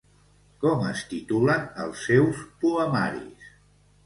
Com 0.63 0.85
es 0.91 1.03
titulen 1.11 1.67
els 1.85 2.01
seus 2.09 2.41
poemaris? 2.65 3.53